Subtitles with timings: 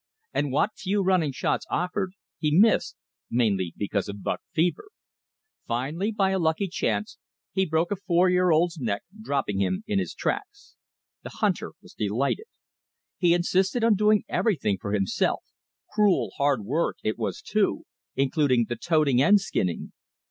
[0.33, 2.95] And what few running shots offered, he missed,
[3.29, 4.85] mainly because of buck fever.
[5.67, 7.19] Finally, by a lucky chance,
[7.51, 10.75] he broke a four year old's neck, dropping him in his tracks.
[11.21, 12.47] The hunter was delighted.
[13.19, 15.43] He insisted on doing everything for himself
[15.93, 17.83] cruel hard work it was too
[18.15, 19.91] including the toting and skinning.